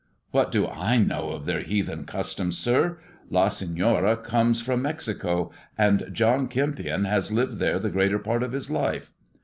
[0.31, 2.97] "What do I know of their heathen customs, sir!
[3.29, 8.71] La s from Mexico, and John Eempion has lived there the greater part of his
[8.71, 9.11] life.